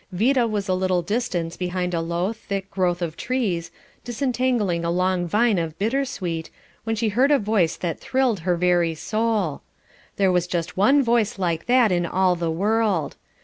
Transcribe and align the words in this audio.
Vida 0.11 0.47
was 0.47 0.67
a 0.67 0.73
little 0.73 1.03
distance 1.03 1.55
behind 1.55 1.93
a 1.93 2.01
low, 2.01 2.33
thick 2.33 2.71
growth 2.71 3.03
of 3.03 3.15
trees, 3.15 3.69
disentangling 4.03 4.83
a 4.83 4.89
long 4.89 5.27
vine 5.27 5.59
of 5.59 5.77
bitter 5.77 6.05
sweet, 6.05 6.49
when 6.85 6.95
she 6.95 7.09
heard 7.09 7.29
a 7.29 7.37
voice 7.37 7.75
that 7.77 7.99
thrilled 7.99 8.39
her 8.39 8.55
very 8.55 8.95
soul. 8.95 9.61
There 10.15 10.31
was 10.31 10.47
just 10.47 10.75
one 10.75 11.03
voice 11.03 11.37
like 11.37 11.67
that 11.67 11.91
in 11.91 12.07
all 12.07 12.35
the 12.35 12.49
world. 12.49 13.15